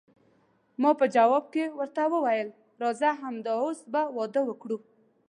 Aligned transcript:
ما 0.81 0.91
په 0.99 1.05
جواب 1.15 1.43
کې 1.53 1.63
ورته 1.79 2.03
وویل، 2.13 2.49
راځه 2.81 3.09
همد 3.21 3.45
اوس 3.59 3.79
به 3.91 4.01
واده 4.17 4.41
وکړو. 4.45 4.77